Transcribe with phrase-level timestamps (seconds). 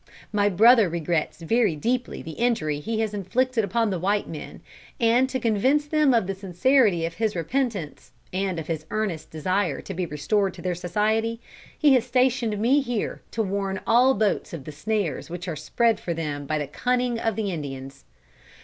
[0.33, 4.61] My brother regrets very deeply the injury he has inflicted upon the white men,
[4.99, 9.79] and to convince them of the sincerity of his repentance, and of his earnest desire
[9.81, 11.39] to be restored to their society,
[11.77, 15.99] he has stationed me here to warn all boats of the snares which are spread
[15.99, 18.05] for them by the cunning of the Indians.